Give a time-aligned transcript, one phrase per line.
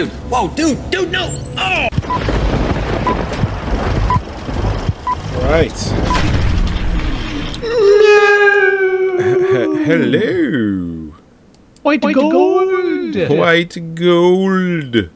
[0.00, 1.28] Dude, dude, whoa, dude, dude, no!
[1.58, 1.88] Oh!
[5.42, 5.78] Right.
[9.84, 11.12] Hello.
[11.82, 13.14] White, gold.
[13.28, 15.10] White gold.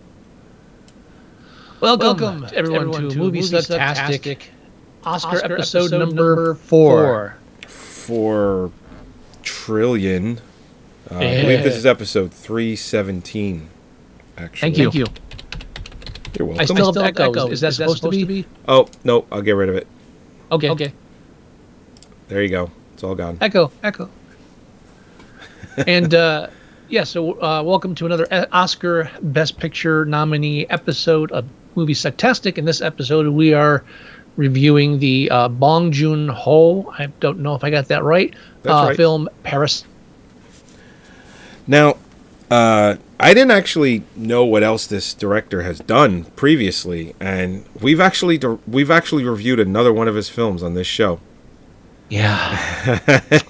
[1.80, 4.48] Welcome, Welcome everyone, everyone, to, Movie Sucktastic,
[5.02, 7.38] Oscar, Oscar episode, episode, number four.
[7.66, 8.70] Four
[9.42, 10.42] trillion.
[11.10, 11.20] Uh, yeah.
[11.20, 13.70] I believe this is episode 317.
[14.36, 14.60] Actually.
[14.60, 14.84] Thank you.
[14.90, 15.24] Thank you.
[16.38, 16.60] You're welcome.
[16.60, 17.36] I still, I still have echoes.
[17.36, 17.52] echoes.
[17.52, 18.42] Is that is supposed, supposed to, be?
[18.42, 18.54] to be?
[18.66, 19.86] Oh, no, I'll get rid of it.
[20.50, 20.70] Okay.
[20.70, 20.92] Okay.
[22.28, 22.70] There you go.
[22.94, 23.38] It's all gone.
[23.40, 24.10] Echo, echo.
[25.86, 26.48] and uh,
[26.88, 31.46] yeah, so uh, welcome to another Oscar Best Picture nominee episode of
[31.76, 32.58] Movie Sucktastic.
[32.58, 33.84] In this episode, we are
[34.36, 36.92] reviewing the uh, Bong Joon Ho.
[36.98, 38.34] I don't know if I got that right.
[38.62, 38.96] That's uh, right.
[38.96, 39.84] Film Paris.
[41.66, 41.96] Now,
[42.54, 48.40] uh, I didn't actually know what else this director has done previously, and we've actually
[48.68, 51.18] we've actually reviewed another one of his films on this show.
[52.08, 53.00] Yeah.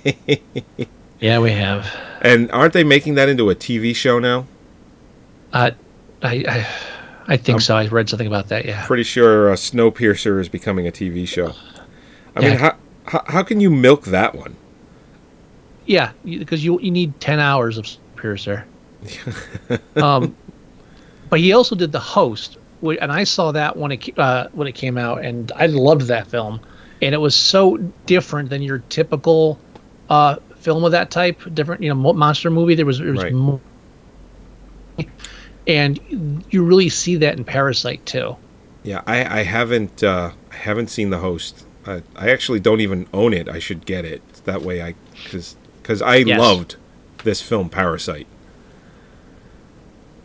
[1.20, 1.86] yeah, we have.
[2.22, 4.46] And aren't they making that into a TV show now?
[5.52, 5.72] Uh,
[6.22, 6.66] I, I,
[7.26, 7.76] I think I'm so.
[7.76, 8.64] I read something about that.
[8.64, 8.86] Yeah.
[8.86, 11.52] Pretty sure uh, Snowpiercer is becoming a TV show.
[12.34, 12.48] I yeah.
[12.48, 14.56] mean, how, how how can you milk that one?
[15.84, 18.64] Yeah, because you you need ten hours of Snowpiercer.
[19.96, 20.34] Um,
[21.30, 24.72] but he also did the host, and I saw that when it uh, when it
[24.72, 26.60] came out, and I loved that film,
[27.02, 27.76] and it was so
[28.06, 29.58] different than your typical
[30.08, 32.74] uh, film of that type, different you know monster movie.
[32.74, 33.32] There was, there was right.
[33.32, 33.60] more,
[35.66, 38.36] and you really see that in Parasite too.
[38.82, 41.66] Yeah, I, I haven't uh, I haven't seen the host.
[41.86, 43.48] I, I actually don't even own it.
[43.48, 44.82] I should get it that way.
[44.82, 44.94] I
[45.24, 46.38] because because I yes.
[46.38, 46.76] loved
[47.24, 48.26] this film Parasite.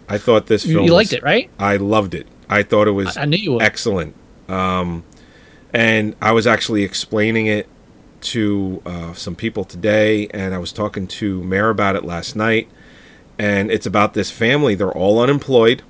[0.10, 0.86] I thought this film.
[0.86, 1.50] You liked was, it, right?
[1.60, 2.28] I loved it.
[2.50, 3.62] I thought it was I, I knew you would.
[3.62, 4.16] excellent.
[4.48, 5.04] Um,
[5.72, 7.68] and I was actually explaining it
[8.22, 12.68] to uh, some people today, and I was talking to Mayor about it last night.
[13.38, 14.76] And it's about this family.
[14.76, 15.84] They're all unemployed,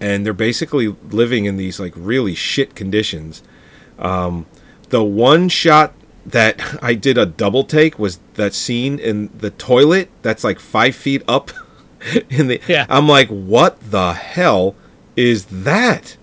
[0.00, 3.42] and they're basically living in these like really shit conditions.
[3.98, 4.46] Um,
[4.88, 5.92] the one shot
[6.26, 10.96] that I did a double take was that scene in the toilet that's like five
[10.96, 11.50] feet up
[12.28, 12.86] the yeah.
[12.88, 14.74] I'm like, what the hell
[15.16, 16.16] is that?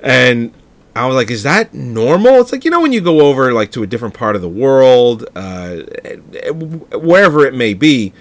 [0.00, 0.52] And
[0.94, 2.40] I was like, is that normal?
[2.40, 4.48] It's like you know when you go over like to a different part of the
[4.48, 5.78] world, uh,
[6.52, 8.12] wherever it may be,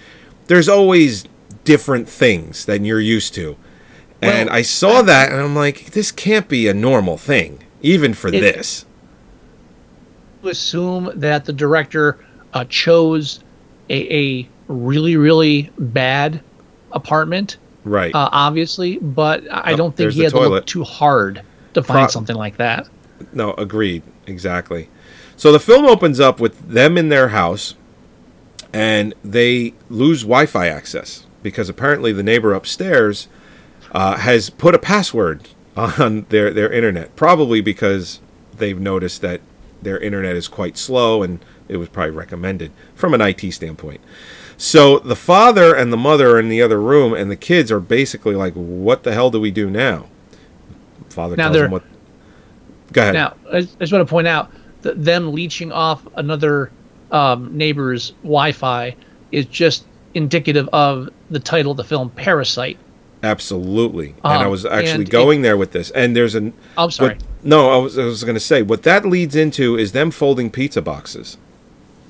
[0.47, 1.25] there's always
[1.63, 3.57] different things than you're used to.
[4.21, 8.13] And well, I saw that, and I'm like, this can't be a normal thing, even
[8.13, 8.85] for it, this.
[10.43, 12.17] Assume that the director
[12.53, 13.39] uh, chose
[13.89, 16.41] a, a really, really bad
[16.91, 17.57] apartment.
[17.83, 18.13] Right.
[18.13, 21.41] Uh, obviously, but I don't think he had to look too hard
[21.73, 22.87] to find Pro- something like that.
[23.33, 24.03] No, agreed.
[24.27, 24.89] Exactly.
[25.35, 27.75] So the film opens up with them in their house,
[28.73, 33.27] and they lose Wi-Fi access because apparently the neighbor upstairs
[33.91, 35.47] uh, has put a password
[35.77, 37.15] on their their internet.
[37.15, 38.19] Probably because
[38.55, 39.41] they've noticed that
[39.81, 44.01] their internet is quite slow, and it was probably recommended from an IT standpoint.
[44.59, 47.79] So the father and the mother are in the other room, and the kids are
[47.79, 50.07] basically like, "What the hell do we do now?"
[51.07, 51.83] Father Now tells them what.
[52.91, 53.13] Go ahead.
[53.13, 54.51] Now, I just want to point out
[54.81, 56.71] that them leeching off another
[57.11, 58.95] um, neighbor's Wi-Fi
[59.31, 62.77] is just indicative of the title of the film, Parasite.
[63.23, 64.09] Absolutely.
[64.23, 65.89] and I Um, was actually going there with this.
[65.91, 66.53] And there's an.
[66.77, 67.15] I'm sorry.
[67.15, 70.11] What, no, I was, I was going to say what that leads into is them
[70.11, 71.37] folding pizza boxes.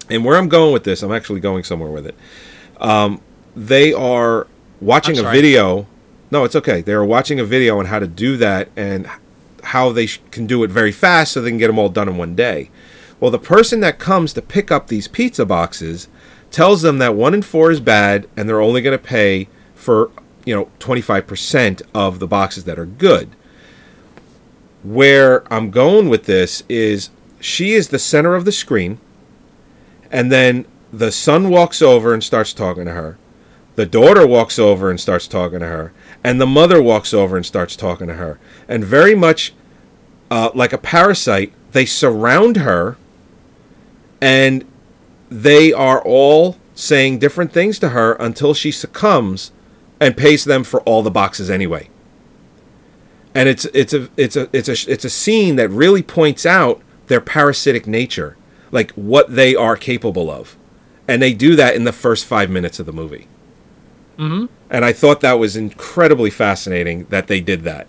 [0.09, 2.15] And where I'm going with this, I'm actually going somewhere with it.
[2.79, 3.21] Um,
[3.55, 4.47] they are
[4.81, 5.87] watching a video.
[6.31, 6.81] No, it's okay.
[6.81, 9.09] They are watching a video on how to do that and
[9.63, 12.07] how they sh- can do it very fast so they can get them all done
[12.07, 12.69] in one day.
[13.19, 16.07] Well, the person that comes to pick up these pizza boxes
[16.51, 20.11] tells them that one in four is bad and they're only going to pay for,
[20.45, 23.35] you know, 25% of the boxes that are good.
[24.83, 27.09] Where I'm going with this is
[27.41, 28.99] she is the center of the screen
[30.11, 33.17] and then the son walks over and starts talking to her.
[33.75, 37.45] The daughter walks over and starts talking to her, and the mother walks over and
[37.45, 38.39] starts talking to her.
[38.67, 39.53] And very much
[40.29, 42.97] uh, like a parasite, they surround her,
[44.19, 44.65] and
[45.29, 49.51] they are all saying different things to her until she succumbs
[49.99, 51.89] and pays them for all the boxes anyway.
[53.35, 56.81] And it's it's a it's a it's a it's a scene that really points out
[57.07, 58.37] their parasitic nature,
[58.71, 60.57] like what they are capable of,
[61.07, 63.27] and they do that in the first five minutes of the movie.
[64.17, 64.45] Mm-hmm.
[64.69, 67.87] And I thought that was incredibly fascinating that they did that.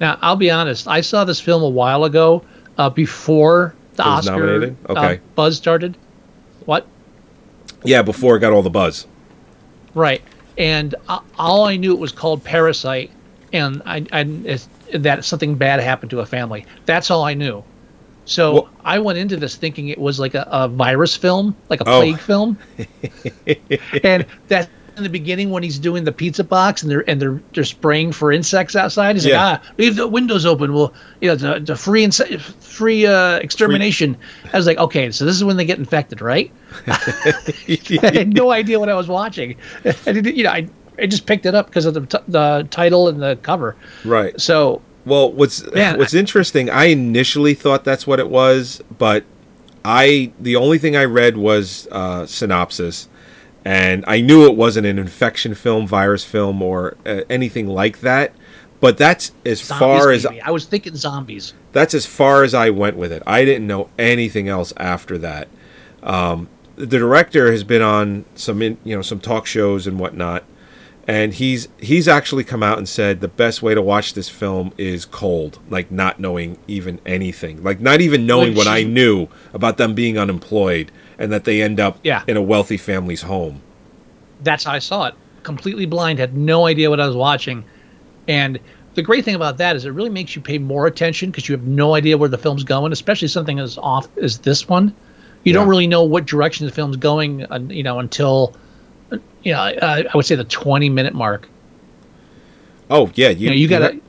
[0.00, 0.86] Now, I'll be honest.
[0.86, 2.42] I saw this film a while ago,
[2.78, 4.76] uh, before the Oscar nominated?
[4.88, 5.96] uh, buzz started.
[6.64, 6.86] What?
[7.84, 9.06] Yeah, before it got all the buzz.
[9.94, 10.22] Right.
[10.56, 13.10] And uh, all I knew it was called Parasite,
[13.52, 14.58] and I, I
[14.94, 16.66] that something bad happened to a family.
[16.86, 17.62] That's all I knew.
[18.30, 21.80] So Well- I went into this thinking it was like a, a virus film, like
[21.80, 21.98] a Oh.
[22.00, 22.56] plague film.
[24.04, 27.40] and that in the beginning when he's doing the pizza box and they're and they're
[27.54, 29.16] they're spraying for insects outside.
[29.16, 29.52] He's Yeah.
[29.52, 30.72] like, ah, leave the windows open.
[30.72, 34.16] We'll you know the, the free inse- free uh, extermination.
[34.52, 36.52] I was like, okay, so this is when they get infected, right?
[36.86, 39.56] I had no idea what I was watching.
[39.84, 40.68] I didn't, you know, I,
[40.98, 43.76] I just picked it up because of the, t- the title and the cover.
[44.04, 44.38] Right.
[44.40, 49.24] So Well, what's Man, what's interesting, I initially thought that's what it was, but
[49.84, 53.08] I the only thing I read was uh, synopsis,
[53.64, 58.32] and I knew it wasn't an infection film, virus film, or uh, anything like that.
[58.80, 60.26] But that's as zombies, far as.
[60.26, 61.52] I was thinking zombies.
[61.72, 63.22] that's as far as I went with it.
[63.26, 65.48] I didn't know anything else after that.
[66.02, 70.44] Um, the director has been on some, in, you know, some talk shows and whatnot,
[71.10, 74.72] and he's he's actually come out and said the best way to watch this film
[74.78, 79.26] is cold, like not knowing even anything, like not even knowing Which what I knew
[79.52, 82.22] about them being unemployed and that they end up Yeah.
[82.28, 83.60] in a wealthy family's home.
[84.44, 85.14] That's how I saw it.
[85.42, 87.64] Completely blind, had no idea what I was watching.
[88.28, 88.60] And
[88.94, 91.56] the great thing about that is it really makes you pay more attention because you
[91.56, 94.94] have no idea where the film's going, especially something as off as this one.
[95.42, 98.54] You don't really know what direction the film's going, uh, you know, until,
[99.42, 101.48] you uh, I would say the 20 minute mark.
[102.88, 104.00] Oh yeah, you You know, you got ha- to,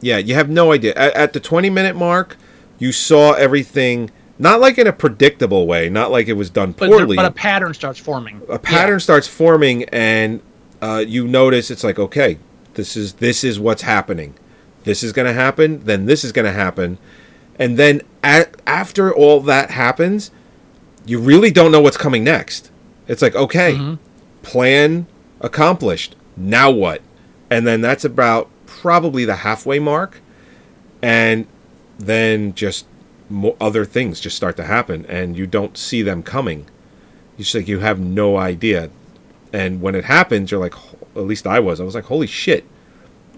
[0.00, 0.94] Yeah, you have no idea.
[0.94, 2.36] At, at the 20 minute mark,
[2.78, 6.88] you saw everything not like in a predictable way, not like it was done but,
[6.88, 7.16] poorly.
[7.16, 8.42] but a pattern starts forming.
[8.48, 10.40] a pattern starts forming, and
[10.82, 12.38] uh, you notice it's like, okay,
[12.74, 14.34] this is this is what's happening.
[14.82, 15.84] This is going to happen.
[15.84, 16.98] Then this is going to happen,
[17.58, 20.30] and then a after all that happens,
[21.06, 22.70] you really don't know what's coming next.
[23.06, 23.96] It's like, okay,
[24.44, 25.06] plan
[25.40, 26.14] accomplished.
[26.36, 27.02] Now what?
[27.50, 30.20] And then that's about probably the halfway mark,
[31.02, 31.46] and
[31.98, 32.86] then just
[33.28, 36.66] mo- other things just start to happen, and you don't see them coming.
[37.36, 38.90] You just like you have no idea,
[39.52, 40.74] and when it happens, you're like,
[41.14, 41.80] at least I was.
[41.80, 42.64] I was like, holy shit!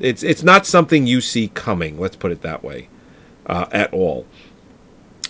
[0.01, 1.99] It's it's not something you see coming.
[1.99, 2.89] Let's put it that way,
[3.47, 4.27] uh, at all.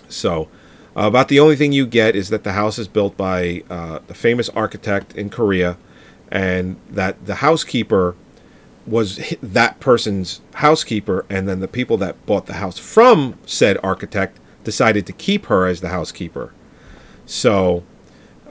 [0.09, 0.49] So,
[0.97, 3.99] uh, about the only thing you get is that the house is built by uh,
[4.07, 5.77] the famous architect in Korea,
[6.31, 8.17] and that the housekeeper
[8.87, 14.39] was that person's housekeeper, and then the people that bought the house from said architect
[14.65, 16.53] decided to keep her as the housekeeper.
[17.27, 17.83] So,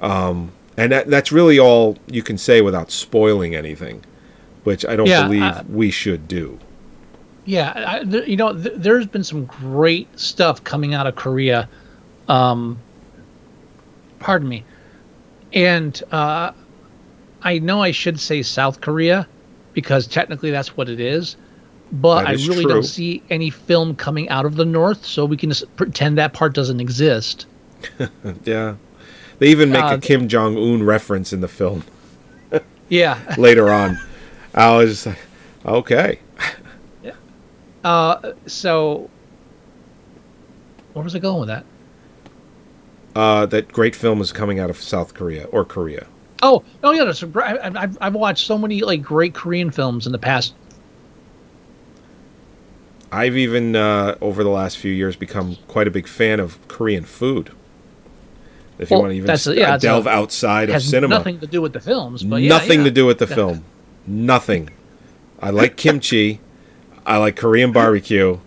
[0.01, 4.03] um, and that, that's really all you can say without spoiling anything,
[4.65, 6.59] which I don't Yeah, believe uh, we should do.
[7.45, 11.69] Yeah, I, th- you know, th- there's been some great stuff coming out of Korea.
[12.27, 12.79] Um,
[14.19, 14.63] pardon me,
[15.53, 16.51] and uh,
[17.41, 19.27] I know I should say South Korea
[19.73, 21.35] because technically that's what it is,
[21.91, 22.73] but That I really true.
[22.73, 26.33] don't see any film coming out of the North, so we can just pretend that
[26.33, 27.45] part doesn't exist.
[28.45, 28.75] Yeah.
[29.37, 31.83] They even make Uh, a Kim Jong Un reference in the film
[32.89, 33.19] Yeah.
[33.37, 33.99] later on.
[34.55, 35.19] I was like,
[35.65, 36.19] okay.
[37.03, 37.11] Yeah.
[37.83, 39.09] Uh, so,
[40.93, 41.65] where was I going with that?
[43.15, 46.07] Uh, that great film is coming out of South Korea or Korea.
[46.43, 47.05] Oh, oh yeah.
[47.05, 50.53] That's, I- I've I've watched so many like great Korean films in the past.
[53.11, 57.05] I've even uh, over the last few years become quite a big fan of Korean
[57.05, 57.51] food.
[58.77, 61.15] If you want to even that's a- yeah, uh, that's a- delve outside of cinema,
[61.15, 62.85] nothing to do with the films, but yeah, nothing yeah.
[62.85, 63.63] to do with the film.
[64.05, 64.69] Nothing.
[65.39, 66.41] I like kimchi.
[67.05, 68.39] I like Korean barbecue.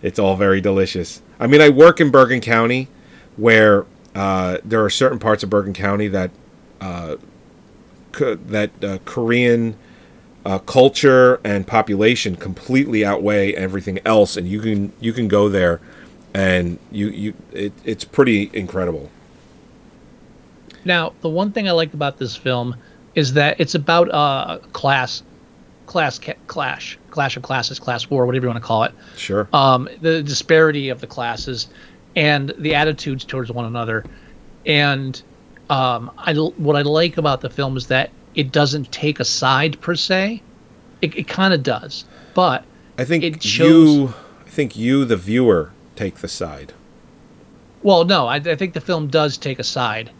[0.00, 1.20] It's all very delicious.
[1.40, 2.88] I mean, I work in Bergen County,
[3.36, 6.30] where uh, there are certain parts of Bergen County that
[6.80, 7.16] uh,
[8.12, 9.76] co- that uh, Korean
[10.44, 15.80] uh, culture and population completely outweigh everything else, and you can you can go there,
[16.32, 19.10] and you you it, it's pretty incredible.
[20.84, 22.76] Now, the one thing I like about this film
[23.14, 25.22] is that it's about uh, class,
[25.86, 28.92] class ca- clash, clash of classes, class war, whatever you want to call it.
[29.16, 29.48] Sure.
[29.52, 31.68] Um, the disparity of the classes
[32.16, 34.04] and the attitudes towards one another.
[34.66, 35.20] And
[35.70, 39.80] um, I what I like about the film is that it doesn't take a side
[39.80, 40.42] per se.
[41.02, 42.04] It, it kind of does,
[42.34, 42.64] but
[42.98, 44.14] I think it shows- you,
[44.46, 46.72] I think you, the viewer, take the side.
[47.82, 50.10] Well, no, I, I think the film does take a side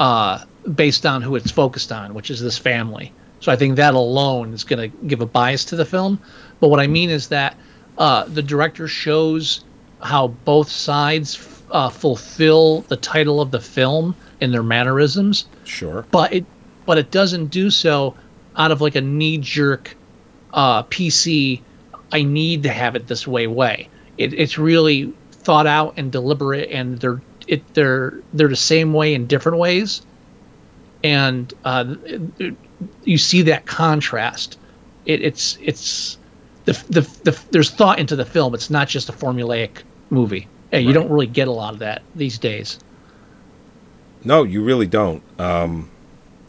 [0.00, 0.44] uh,
[0.74, 3.12] based on who it's focused on, which is this family.
[3.38, 6.20] So I think that alone is going to give a bias to the film.
[6.58, 7.56] But what I mean is that
[7.98, 9.64] uh, the director shows
[10.02, 16.04] how both sides uh, fulfill the title of the film in their mannerisms, Sure.
[16.10, 16.44] but it
[16.84, 18.14] but it doesn't do so
[18.56, 19.96] out of like a knee jerk
[20.52, 21.60] uh, PC.
[22.12, 23.88] I need to have it this way way.
[24.18, 29.14] It, it's really thought out and deliberate, and they're it they're they're the same way
[29.14, 30.02] in different ways,
[31.04, 32.56] and uh, it- it-
[33.04, 34.58] you see that contrast.
[35.06, 36.18] It, it's it's
[36.64, 38.54] the, the the there's thought into the film.
[38.54, 39.82] It's not just a formulaic
[40.12, 40.46] movie.
[40.70, 42.78] And you don't really get a lot of that these days.
[44.24, 45.22] No, you really don't.
[45.38, 45.90] Um,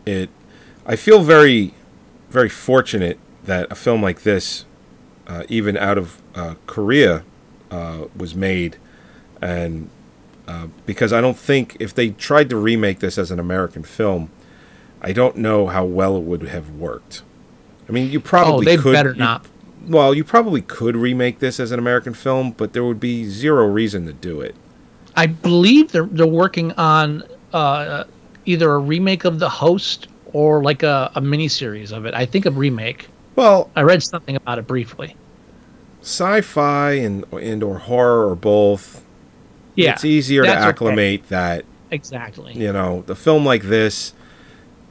[0.05, 0.29] it.
[0.85, 1.73] I feel very,
[2.29, 4.65] very fortunate that a film like this,
[5.27, 7.23] uh, even out of uh, Korea,
[7.71, 8.77] uh, was made,
[9.41, 9.89] and
[10.47, 14.29] uh, because I don't think if they tried to remake this as an American film,
[15.01, 17.23] I don't know how well it would have worked.
[17.89, 18.93] I mean, you probably Oh, they could.
[18.93, 19.45] better you- not.
[19.83, 23.65] Well, you probably could remake this as an American film, but there would be zero
[23.67, 24.55] reason to do it.
[25.15, 27.23] I believe they're they're working on
[27.53, 28.05] uh,
[28.45, 32.13] either a remake of The Host or like a, a mini series of it.
[32.15, 33.09] I think a remake.
[33.35, 35.15] Well, I read something about it briefly.
[36.01, 39.05] sci-fi and and or horror or both.
[39.75, 40.69] Yeah, it's easier to that's okay.
[40.69, 42.57] acclimate that Exactly.
[42.57, 44.13] you know the film like this.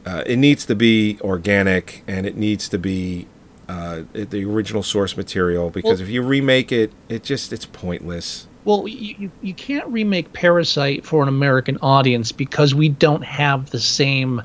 [0.07, 3.29] Uh, it needs to be organic and it needs to be
[3.73, 8.47] uh, the original source material because Well- if you remake it, it just it's pointless.
[8.65, 13.71] Well, you, you, you can't remake Parasite for an American audience because we don't have
[13.71, 14.41] the same.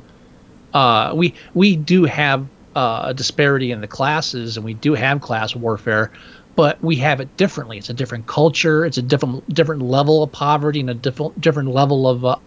[0.73, 5.21] Uh, we we do have uh, a disparity in the classes, and we do have
[5.21, 6.11] class warfare,
[6.55, 7.77] but we have it differently.
[7.77, 8.85] It's a different culture.
[8.85, 12.25] It's a different different level of poverty and a different different level of.
[12.25, 12.37] Uh,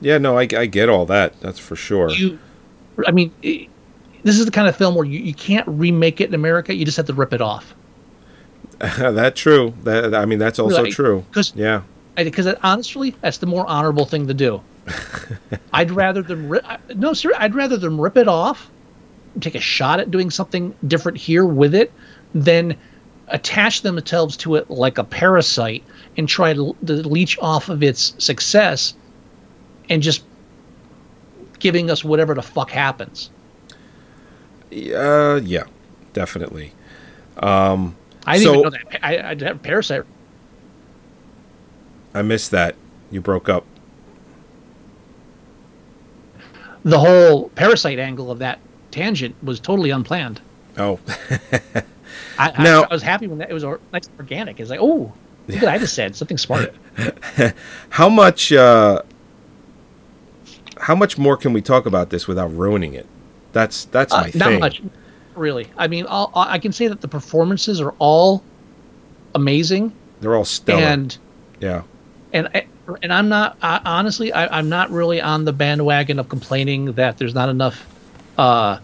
[0.00, 1.40] Yeah, no, I, I get all that.
[1.40, 2.10] That's for sure.
[2.10, 2.38] you,
[3.06, 3.32] I mean,
[4.24, 6.74] this is the kind of film where you, you can't remake it in America.
[6.74, 7.74] You just have to rip it off.
[8.78, 9.74] that true.
[9.84, 11.24] That I mean, that's also Like, true.
[11.32, 11.82] 'cause- Yeah.
[12.16, 14.60] because honestly, that's the more honorable thing to do.
[15.72, 16.64] I'd rather them rip.
[16.96, 18.68] No, sir, I'd rather them rip it off,
[19.40, 21.92] take a shot at doing something different here with it,
[22.34, 22.74] than
[23.28, 25.82] attach themselves to it like a parasite
[26.16, 28.94] and try to, to leech off of its success,
[29.88, 30.24] and just
[31.60, 33.30] giving us whatever the fuck happens.
[34.72, 35.64] Uh, yeah,
[36.12, 36.72] definitely.
[37.38, 39.04] Um, I didn't So- even know that.
[39.04, 40.04] I, I parasite.
[42.14, 42.76] I missed that.
[43.10, 43.64] You broke up.
[46.84, 48.58] The whole parasite angle of that
[48.90, 50.40] tangent was totally unplanned.
[50.78, 50.98] Oh,
[52.38, 54.58] I, I- Now- I, was happy when that, it was nice and organic.
[54.60, 55.12] It's like, oh,
[55.48, 56.16] look what I just said.
[56.16, 56.74] Something smart.
[57.90, 58.52] how much?
[58.52, 59.02] Uh,
[60.78, 63.06] how much more can we talk about this without ruining it?
[63.52, 64.60] That's that's Uh, my not thing.
[64.60, 64.82] much,
[65.34, 65.66] really.
[65.78, 68.42] I mean, I'll, I can say that the performances are all
[69.34, 70.82] amazing, They're all stellar.
[70.82, 71.16] and
[71.60, 71.82] yeah.
[72.32, 72.66] and I-
[73.02, 77.16] and I'm not I, honestly, I, I'm not really on the bandwagon of complaining that
[77.16, 77.86] there's not enough,
[78.38, 78.78] uh,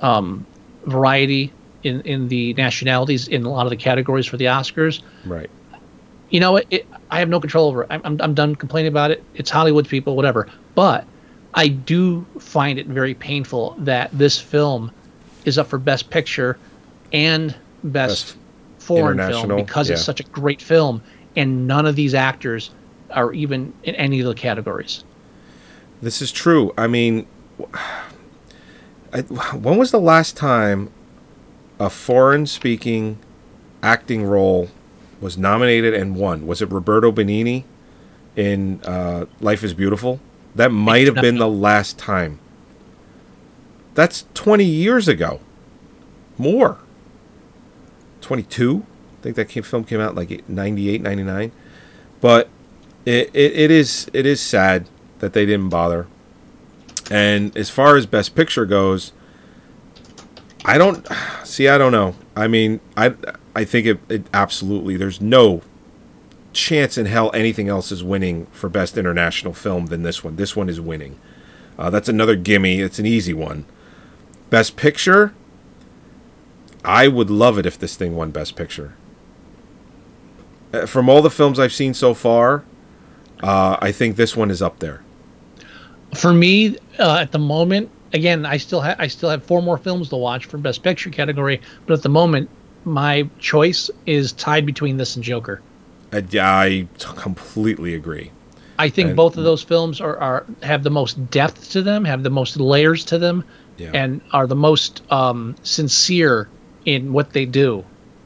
[0.00, 0.46] um,
[0.86, 5.02] variety in in the nationalities in a lot of the categories for the Oscars.
[5.26, 5.50] Right.
[6.30, 7.88] You know, it, it I have no control over it.
[7.90, 9.22] I'm, I'm I'm done complaining about it.
[9.34, 10.48] It's Hollywood people, whatever.
[10.74, 11.04] But
[11.56, 14.92] I do find it very painful that this film
[15.46, 16.58] is up for Best Picture
[17.12, 18.36] and Best, Best
[18.78, 21.02] Foreign Film because it's such a great film,
[21.34, 22.70] and none of these actors
[23.10, 25.04] are even in any of the categories.
[26.02, 26.74] This is true.
[26.76, 27.26] I mean,
[29.12, 30.90] I, when was the last time
[31.80, 33.18] a foreign-speaking
[33.82, 34.68] acting role
[35.20, 36.46] was nominated and won?
[36.46, 37.64] Was it Roberto Benigni
[38.34, 40.20] in uh, Life Is Beautiful?
[40.56, 42.40] That might have been the last time.
[43.94, 45.40] That's 20 years ago.
[46.38, 46.78] More.
[48.22, 48.84] 22?
[49.18, 51.52] I think that came, film came out like 98, 99.
[52.20, 52.48] But
[53.04, 56.06] it, it, it is it is sad that they didn't bother.
[57.10, 59.12] And as far as best picture goes,
[60.64, 61.06] I don't
[61.44, 61.68] see.
[61.68, 62.16] I don't know.
[62.34, 63.14] I mean, I
[63.54, 64.96] I think it, it absolutely.
[64.96, 65.62] There's no
[66.56, 70.36] chance in hell anything else is winning for best international film than this one.
[70.36, 71.18] This one is winning.
[71.78, 72.80] Uh, that's another gimme.
[72.80, 73.66] It's an easy one.
[74.50, 75.34] Best picture.
[76.84, 78.94] I would love it if this thing won best picture.
[80.72, 82.64] Uh, From all the films I've seen so far,
[83.42, 85.02] uh, I think this one is up there.
[86.14, 89.76] For me, uh, at the moment, again, I still have I still have four more
[89.76, 92.48] films to watch for Best Picture category, but at the moment,
[92.84, 95.60] my choice is tied between this and Joker.
[96.12, 96.86] I, I
[97.16, 98.30] completely agree.
[98.78, 102.04] I think And- both of those films are, are have the most depth to them,
[102.04, 103.42] have the most layers to them,
[103.78, 103.90] Yeah.
[103.94, 106.48] and are the most um, sincere
[106.84, 107.84] in what they do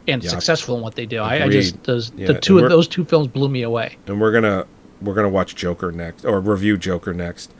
[0.09, 0.31] and Yeah.
[0.31, 1.19] successful in what they do.
[1.21, 3.97] I, I just those, Yeah, the two of those two films blew me away.
[4.07, 4.67] and we're gonna
[5.01, 7.53] we're gonna watch Joker next or review Joker next.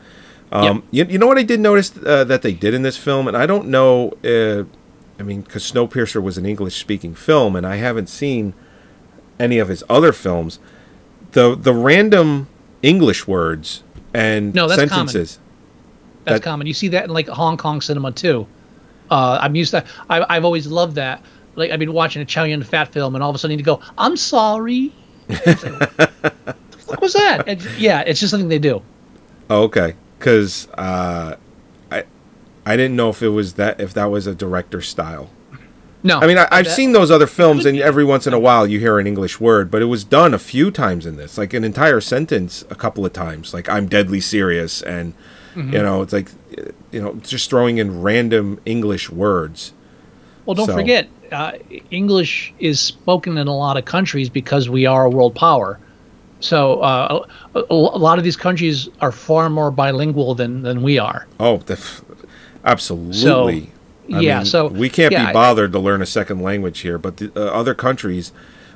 [0.51, 3.27] Um, you, you know what I did notice uh, that they did in this film,
[3.29, 4.11] and I don't know.
[4.23, 4.65] Uh,
[5.17, 8.53] I mean, because Snowpiercer was an English speaking film, and I haven't seen
[9.41, 10.59] any of his other films.
[11.31, 12.47] The the random
[12.81, 15.07] English words and No, that's common.
[15.13, 15.39] That's
[16.25, 16.67] That- common.
[16.67, 18.45] You see that in like Hong Kong cinema too.
[19.09, 19.83] Uh, I'm used to.
[20.09, 21.23] I, I've always loved that.
[21.55, 23.65] Like I've been watching a Chow Yun Fat film, and all of a sudden you
[23.65, 24.93] go, "I'm sorry."
[26.91, 27.47] What was that?
[27.47, 28.81] And, yeah, it's just something they do.
[29.49, 31.35] Oh, okay, because uh,
[31.89, 32.03] I
[32.65, 35.29] I didn't know if it was that if that was a director style.
[36.03, 38.65] No, I mean, I, I've seen those other films, and every once in a while
[38.65, 41.53] you hear an English word, but it was done a few times in this, like
[41.53, 43.53] an entire sentence a couple of times.
[43.53, 45.13] Like I'm deadly serious, and
[45.55, 45.73] Mm-hmm.
[45.73, 46.29] you know, it's like
[46.93, 49.73] you know, just throwing in random English words.
[50.45, 51.51] Well, don't So- forget, uh,
[51.91, 55.77] English is spoken in a lot of countries because we are a world power.
[56.39, 60.97] So uh, a, a lot of these countries are far more bilingual than, than we
[60.97, 61.27] are.
[61.37, 62.01] Oh, the f-
[62.63, 63.69] absolutely.
[64.13, 66.97] I yeah, mean, so we can't yeah, be bothered to learn a second language here,
[66.97, 68.31] but the uh, other countries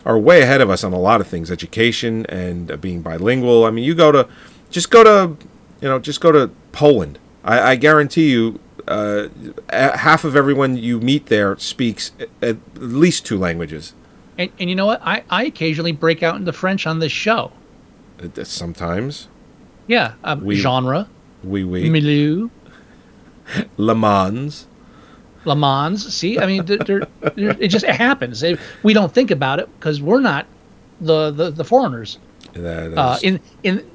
[0.05, 3.65] are way ahead of us on a lot of things, education and uh, being bilingual.
[3.65, 4.27] I mean, you go to,
[4.69, 5.35] just go to,
[5.81, 7.17] you know, just go to Poland.
[7.43, 9.29] I, I guarantee you, uh,
[9.71, 13.93] half of everyone you meet there speaks at, at least two languages.
[14.38, 15.01] And, and you know what?
[15.03, 17.51] I, I occasionally break out into French on this show.
[18.21, 19.27] Uh, Sometimes,
[19.88, 21.09] Yeah, um, We- genre,
[21.43, 22.49] oui, oui, milieu,
[23.77, 24.67] Le Mans.
[25.45, 26.13] Le Mans.
[26.13, 27.08] See, I mean, there, there-
[27.60, 28.43] it just it happens.
[28.84, 30.45] We don't think about it because we're not
[31.01, 32.19] the, the, the foreigners
[32.53, 33.86] That uh, in in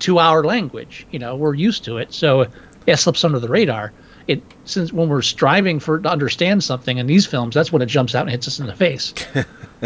[0.00, 1.06] to our language.
[1.10, 2.46] You know, we're used to it, so
[2.86, 3.92] it slips under the radar.
[4.26, 7.86] It since when we're striving for to understand something in these films, that's when it
[7.86, 9.14] jumps out and hits us in the face.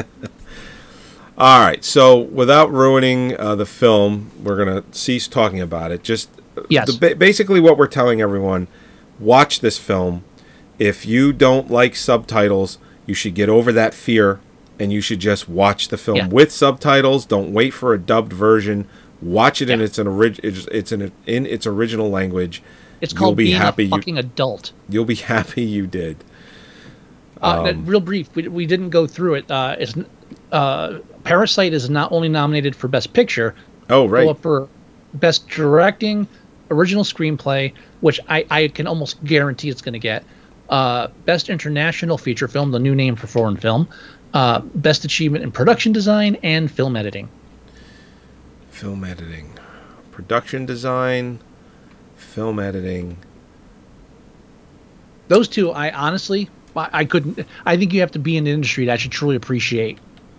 [1.38, 1.82] All right.
[1.84, 6.02] So, without ruining uh, the film, we're gonna cease talking about it.
[6.02, 6.28] Just
[6.68, 6.94] Yes.
[6.98, 8.66] the, basically, what we're telling everyone:
[9.18, 10.24] watch this film.
[10.82, 14.40] If you don't like subtitles, you should get over that fear,
[14.80, 16.26] and you should just watch the film Yeah.
[16.26, 17.24] with subtitles.
[17.24, 18.88] Don't wait for a dubbed version.
[19.20, 22.62] Watch it in its an orig- it's, it's in, in its original language.
[23.00, 24.72] It's called You'll be being happy a you- fucking adult.
[24.88, 26.16] You'll be happy you did.
[27.40, 29.50] Uh, real brief, we, we didn't go through it.
[29.50, 29.94] Uh, it's,
[30.50, 33.54] uh, Parasite is not only nominated for Best Picture,
[33.90, 34.36] Oh, right.
[34.38, 34.68] for
[35.14, 36.26] Best Directing,
[36.70, 40.24] Original Screenplay, which I, I can almost guarantee it's going to get.
[40.72, 43.86] Uh, Best International Feature Film, the new name for foreign film.
[44.32, 47.28] Uh, Best Achievement in Production Design and Film Editing.
[48.70, 49.52] Film editing,
[50.10, 51.38] production design,
[52.16, 53.18] film editing.
[55.28, 57.46] Those two, I honestly, I, I couldn't.
[57.66, 59.98] I think you have to be in the industry to actually truly appreciate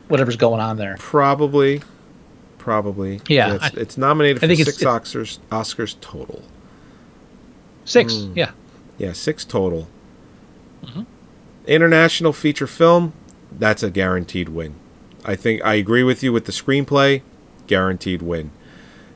[0.10, 0.98] whatever's going on there.
[1.00, 1.84] Probably,
[2.58, 3.22] probably.
[3.30, 5.40] Yeah, it's, I- it's nominated for think it's- six Oscars.
[5.52, 6.42] Oscars total.
[7.86, 8.34] Six, Hmm.
[8.36, 8.52] yeah.
[8.98, 9.88] Yeah, six total.
[11.66, 13.14] International feature film,
[13.52, 14.76] that's a guaranteed win.
[15.26, 17.22] I think I agree with you with the screenplay,
[17.68, 18.52] guaranteed win.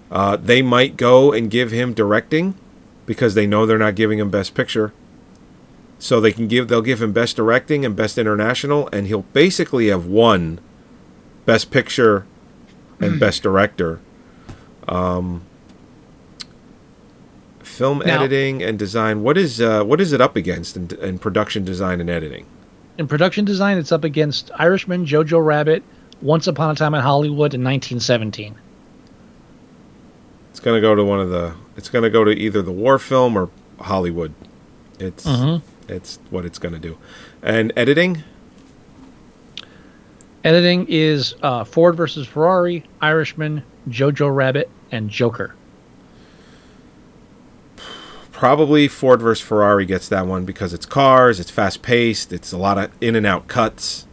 [0.09, 2.55] Uh, they might go and give him directing
[3.05, 4.93] because they know they're not giving him best picture.
[5.99, 9.87] So they can give they'll give him best directing and best international and he'll basically
[9.87, 10.59] have won
[11.45, 12.25] best picture
[12.99, 13.99] and best director.
[14.87, 15.41] Um,
[17.77, 19.21] film Now- editing and design.
[19.23, 22.45] What is uh, what is it up against in, in production design and editing?
[22.97, 25.83] In production design, it's up against Irishman, Jojo Rabbit,
[26.21, 28.55] Once Upon a Time in Hollywood in 1917.
[30.49, 31.53] It's gonna go to one of the.
[31.77, 34.33] It's gonna go to either the war film or Hollywood.
[34.99, 35.61] It's Mhm.
[35.87, 36.97] it's what it's gonna do,
[37.43, 38.23] and editing.
[40.43, 45.53] Editing is uh, Ford versus Ferrari, Irishman, Jojo Rabbit, and Joker.
[48.37, 52.57] Probably Ford versus Ferrari gets that one because it's cars, it's fast paced, it's a
[52.57, 54.05] lot of in and out cuts.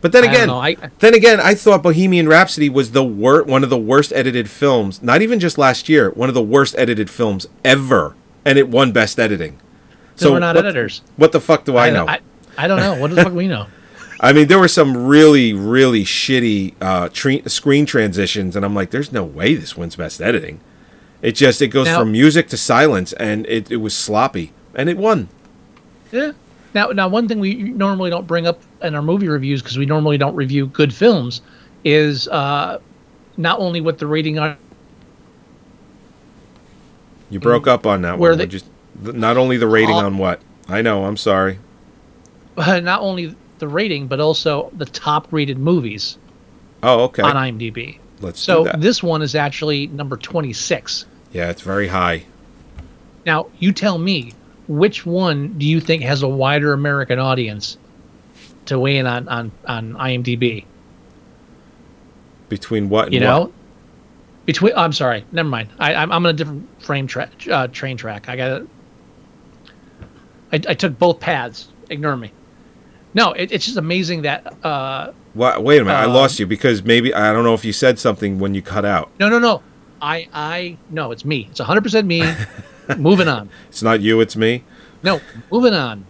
[0.00, 3.62] But then again, know, I- then again, I thought Bohemian Rhapsody was the wor- one
[3.62, 7.10] of the worst edited films, not even just last year, one of the worst edited
[7.10, 8.14] films ever,
[8.46, 9.58] and it won best editing.
[10.16, 11.02] So we're not what, editors.
[11.16, 12.06] What the fuck do I, know?
[12.08, 12.20] I,
[12.56, 12.94] I don't know.
[12.94, 13.66] What the fuck we know?
[14.20, 18.90] I mean, there were some really, really shitty uh, tre- screen transitions, and I'm like,
[18.90, 20.60] there's no way this wins best editing.
[21.22, 24.88] It just it goes Now- from music to silence, and it, it was sloppy, and
[24.88, 25.28] it won.
[26.12, 26.32] Yeah.
[26.74, 29.86] Now, now, one thing we normally don't bring up in our movie reviews because we
[29.86, 31.42] normally don't review good films
[31.84, 32.78] is uh,
[33.36, 34.56] not only what the rating on
[37.28, 38.38] You broke up on that Where one.
[38.38, 38.66] they- Just
[39.02, 41.04] not only the rating Uh, on what I know.
[41.06, 41.58] I'm sorry.
[42.56, 46.18] not only the rating but also the top rated movies
[46.82, 47.22] Oh, okay.
[47.22, 47.98] on IMDb.
[48.20, 51.06] Let's So this one is actually number 26.
[51.32, 52.24] Yeah, it's very high.
[53.26, 54.32] Now, you tell me,
[54.68, 57.76] which one do you think has a wider American audience
[58.66, 60.64] to weigh in on on, on IMDb?
[62.48, 63.26] Between what and You what?
[63.26, 63.52] know,
[64.46, 65.68] between I'm sorry, never mind.
[65.78, 68.28] I, I'm I'm on a different frame track, uh, train track.
[68.28, 68.62] I got
[70.52, 71.68] I, I took both paths.
[71.90, 72.32] Ignore me.
[73.14, 74.52] No, it, it's just amazing that.
[74.64, 77.72] Uh, wait a minute, I Um, lost you because maybe I don't know if you
[77.72, 79.10] said something when you cut out.
[79.20, 79.62] no, no, no.
[80.02, 81.46] I I no, it's me.
[81.50, 82.22] It's 100 percent me.
[82.96, 83.50] Moving on.
[83.68, 84.64] It's not you, it's me.
[85.02, 86.04] No, moving on.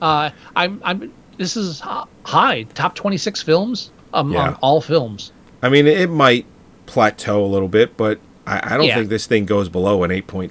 [0.00, 1.12] Uh, I'm I'm.
[1.38, 1.80] This is
[2.24, 4.48] high top 26 films um, Yeah.
[4.48, 5.32] on all films.
[5.62, 6.46] I mean, it might
[6.86, 8.96] plateau a little bit, but I, I don't Yeah.
[8.96, 10.50] think this thing goes below an 8.5,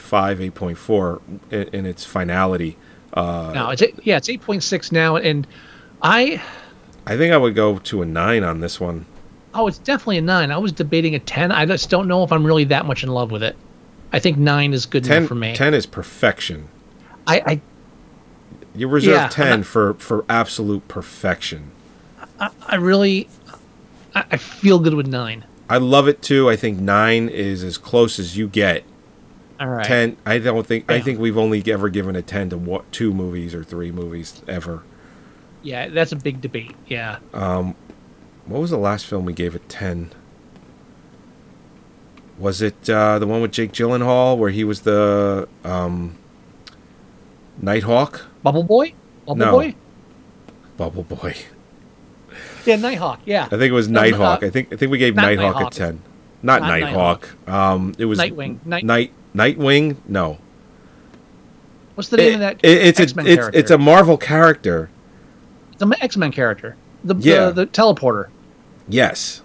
[0.52, 2.78] 8.4 in, in its finality.
[3.14, 5.48] Uh, now it's eight, yeah, it's 8.6 now, and
[6.02, 6.42] I
[7.08, 9.06] I think I would go to a 9 on this one.
[9.56, 10.52] Oh, it's definitely a nine.
[10.52, 11.52] I was debating a ten.
[11.52, 13.56] I just don't know if I'm really that much in love with it.
[14.12, 15.56] I think nine is good 10, enough for me.
[15.56, 16.70] 10 is perfection.
[17.28, 17.62] I, I
[18.76, 21.72] You reserve Yeah, 10 not- for, for absolute perfection.
[22.40, 23.28] I I really
[24.14, 25.46] I, I feel good with nine.
[25.70, 26.50] I love it too.
[26.50, 28.84] I think 9 is as close as you get.
[29.60, 29.86] All right.
[29.86, 33.14] 10 I don't think I think we've only ever given a 10 to what two
[33.14, 34.84] movies or three movies ever.
[35.64, 36.76] Yeah, that's a big debate.
[36.88, 37.18] Yeah.
[37.34, 37.76] Um,
[38.46, 40.12] What was the last film we gave a 10?
[42.38, 46.18] Was it uh, the one with Jake Gyllenhaal where he was the um,
[47.62, 48.26] Nighthawk?
[48.44, 48.94] Bubble Boy.
[49.26, 49.52] Bubble No.
[49.52, 49.76] Boy.
[50.78, 51.36] Bubble Boy.
[52.66, 53.22] Yeah, Nighthawk.
[53.26, 53.46] Yeah.
[53.46, 54.44] I think it was No, no, Nighthawk.
[54.44, 55.74] uh, I think I think we gave Nighthawk, Nighthawk.
[55.74, 56.02] a 10.
[56.44, 57.30] Not, Not Nighthawk.
[57.48, 58.64] Um, it was Nightwing.
[58.66, 59.98] Night- Night Nightwing?
[60.08, 60.38] No.
[61.96, 62.60] What's the name It- of that?
[62.64, 63.60] it- it's X-Men a it's, character?
[63.60, 64.90] it's a Marvel character.
[65.72, 66.76] It's an X Men character.
[67.06, 67.46] The, Yeah.
[67.46, 68.28] the the teleporter.
[68.88, 69.42] Yes.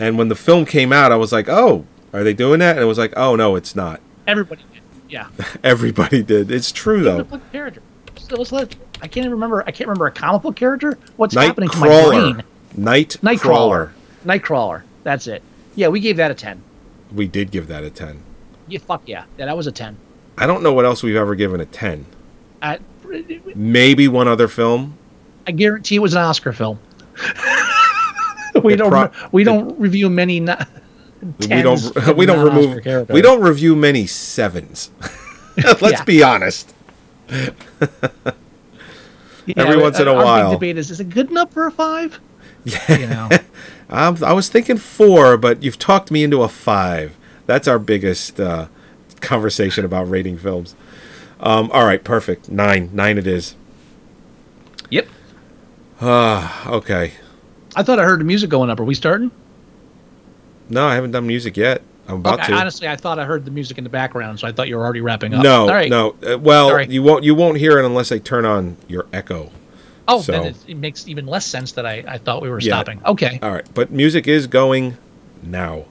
[0.00, 2.80] And when the film came out, I was like, "Oh, are they doing that?" And
[2.84, 4.82] it was like, "Oh no, it's not." Everybody did.
[5.08, 5.28] Yeah.
[5.64, 6.50] Everybody did.
[6.50, 7.24] It's true though.
[7.52, 7.82] Character.
[8.30, 8.74] Let's let.
[9.00, 9.62] I can't even remember.
[9.66, 10.98] I can't remember a comic book character.
[11.16, 12.34] What's happening to my Nightcrawler.
[12.34, 12.42] brain?
[12.76, 13.92] Night Nightcrawler.
[14.24, 14.82] Nightcrawler.
[15.04, 15.42] That's it.
[15.74, 16.62] Yeah, we gave that a ten.
[17.12, 18.22] We did give that a 10.
[18.66, 19.24] Yeah, fuck yeah.
[19.38, 19.96] Yeah, that was a ten.
[20.36, 22.04] I don't know what else we've ever given a 10.
[22.60, 22.76] Uh,
[23.54, 24.98] Maybe one other film.
[25.46, 26.78] I guarantee it was an Oscar film.
[28.64, 28.90] we don't.
[28.90, 30.40] pro- we don't review many.
[30.40, 30.56] No,
[31.40, 34.90] we don't we don't remove we don't review many sevens.
[35.56, 36.04] Let's Yeah.
[36.04, 36.74] be honest.
[37.30, 37.50] Yeah,
[39.56, 40.52] every once in a big while.
[40.52, 42.20] debate is: is it good enough for a five?
[42.64, 42.98] Yeah.
[42.98, 43.28] You know.
[43.90, 47.16] Um, I was thinking 4, but you've talked me into a 5.
[47.46, 48.66] That's our biggest uh,
[49.22, 50.74] conversation about rating films.
[51.40, 52.50] Um, all right, perfect.
[52.50, 52.90] 9.
[52.92, 53.56] 9 it is.
[54.90, 55.08] yep.
[56.02, 57.12] Okay.
[57.78, 58.80] I thought I heard the music going up.
[58.80, 59.30] Are we starting?
[60.68, 61.80] No, I haven't done music yet.
[62.08, 62.58] I'm about Okay, to.
[62.58, 64.82] honestly, I thought I heard the music in the background, so I thought you were
[64.84, 65.44] already wrapping up.
[65.44, 65.88] No, right.
[65.88, 66.16] no.
[66.26, 66.86] Uh, well, Sorry.
[66.88, 67.22] you won't.
[67.22, 69.52] You won't hear it unless I turn on your echo.
[70.08, 72.58] Oh, So- then it, it makes even less sense that I, I thought we were
[72.60, 72.74] Yeah.
[72.74, 73.00] stopping.
[73.06, 73.38] Okay.
[73.42, 74.96] All right, but music is going
[75.42, 75.84] now.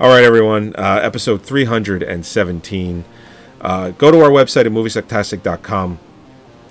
[0.00, 0.74] All right, everyone.
[0.76, 3.04] Uh, episode 317.
[3.60, 5.98] Uh, go to our website at moviesucktastic.com.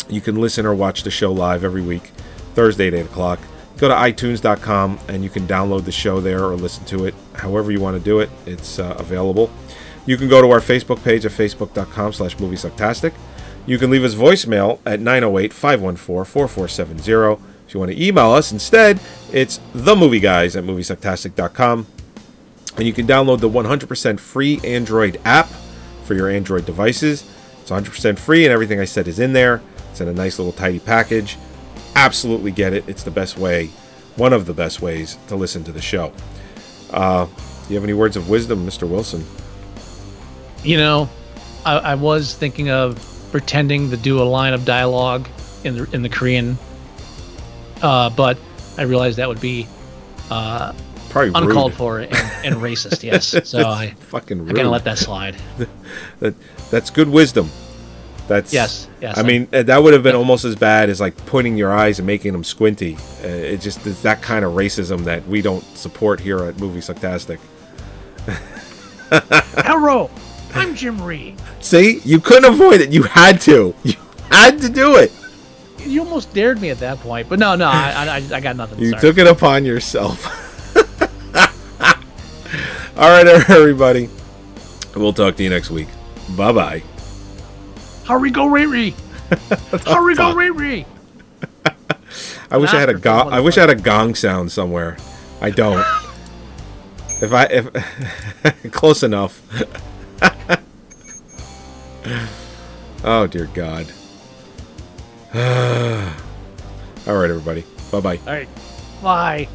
[0.09, 2.09] You can listen or watch the show live every week,
[2.55, 3.39] Thursday at 8 o'clock.
[3.79, 7.71] Go to itunes.com and you can download the show there or listen to it however
[7.71, 8.29] you want to do it.
[8.45, 9.49] It's uh, available.
[10.05, 13.13] You can go to our Facebook page at facebook.com slash moviesucktastic.
[13.65, 17.39] You can leave us voicemail at 908-514-4470.
[17.67, 18.99] If you want to email us instead,
[19.31, 21.85] it's themovieguys at moviesucktastic.com.
[22.77, 25.47] And you can download the 100% free Android app
[26.03, 27.29] for your Android devices.
[27.61, 29.61] It's 100% free, and everything I said is in there.
[29.91, 31.37] It's in a nice little tidy package.
[31.99, 32.87] Absolutely get it.
[32.87, 33.67] It's the best way,
[34.15, 36.13] one of the best ways to listen to the show.
[36.91, 37.31] Uh, do
[37.67, 38.87] you have any words of wisdom, Mr.
[38.87, 39.25] Wilson?
[40.63, 41.09] You know,
[41.65, 45.27] I, I was thinking of pretending to do a line of dialogue
[45.65, 46.57] in the in the Korean,
[47.81, 48.37] uh, but
[48.77, 49.67] I realized that would be
[50.31, 50.71] uh,
[51.09, 51.77] Probably uncalled rude.
[51.77, 52.13] for and,
[52.45, 53.03] and racist.
[53.03, 55.35] Yes, so I fucking I'm gonna let that slide.
[56.19, 56.33] that
[56.71, 57.49] that's good wisdom.
[58.29, 61.01] That's Yes, yes, I I- mean, uh, that would have been almost as bad as
[61.01, 62.95] like pointing your eyes and making them squinty.
[63.23, 66.79] Uh, it just is that kind of racism that we don't support here at Movie
[66.79, 67.39] Sucktastic.
[69.65, 70.09] Hello,
[70.53, 71.35] I'm Jim Reed.
[71.59, 72.91] See, you couldn't avoid it.
[72.91, 73.73] You had to.
[73.83, 73.95] You
[74.29, 75.11] had to do it.
[75.79, 78.77] You almost dared me at that point, but no, no, I I, I got nothing.
[78.79, 79.01] You sorry.
[79.01, 80.23] took it upon yourself.
[82.95, 84.09] All right, everybody.
[84.95, 85.87] We'll talk to you next week.
[86.37, 86.83] Bye bye.
[88.09, 88.93] Hurry, go, Riri.
[89.85, 90.83] Hurry, go, Riri.
[92.49, 93.31] I wish I had a Oscar gong.
[93.31, 94.97] I wish I had a gong sound somewhere.
[95.41, 95.85] I don't.
[97.21, 99.39] if I if close enough.
[103.03, 103.85] oh dear God.
[105.35, 107.63] All right, everybody.
[107.91, 108.17] Bye bye.
[108.17, 108.49] All right,
[109.03, 109.47] bye.